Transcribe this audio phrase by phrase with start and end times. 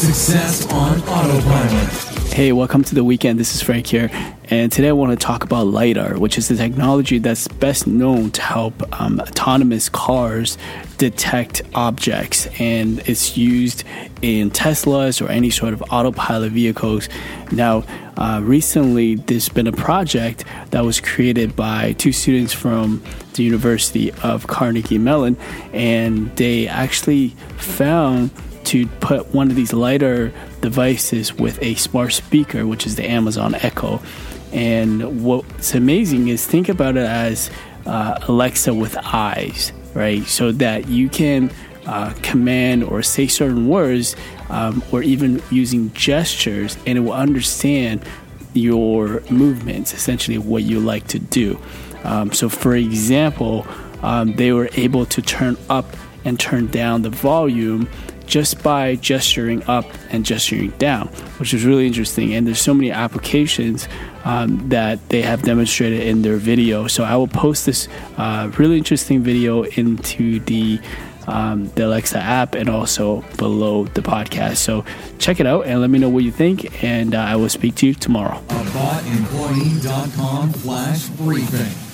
[0.00, 2.32] Success on Autopilot.
[2.32, 3.38] Hey, welcome to the weekend.
[3.38, 4.08] This is Frank here,
[4.44, 8.30] and today I want to talk about LiDAR, which is the technology that's best known
[8.30, 10.56] to help um, autonomous cars
[10.96, 13.84] detect objects, and it's used
[14.22, 17.10] in Teslas or any sort of autopilot vehicles.
[17.52, 17.84] Now,
[18.16, 23.02] uh, recently, there's been a project that was created by two students from
[23.34, 25.36] the University of Carnegie Mellon,
[25.74, 28.30] and they actually found
[28.70, 33.56] to put one of these LiDAR devices with a smart speaker, which is the Amazon
[33.56, 34.00] Echo.
[34.52, 37.50] And what's amazing is think about it as
[37.84, 40.24] uh, Alexa with eyes, right?
[40.24, 41.50] So that you can
[41.84, 44.14] uh, command or say certain words
[44.50, 48.04] um, or even using gestures and it will understand
[48.54, 51.58] your movements, essentially what you like to do.
[52.04, 53.66] Um, so, for example,
[54.02, 55.86] um, they were able to turn up
[56.24, 57.88] and turn down the volume
[58.30, 62.32] just by gesturing up and gesturing down, which is really interesting.
[62.32, 63.88] And there's so many applications
[64.24, 66.86] um, that they have demonstrated in their video.
[66.86, 70.80] So I will post this uh, really interesting video into the
[71.26, 74.56] um, the Alexa app and also below the podcast.
[74.56, 74.84] So
[75.18, 76.82] check it out and let me know what you think.
[76.82, 78.42] And uh, I will speak to you tomorrow.
[78.48, 81.89] AboutEmployee.com slash briefing.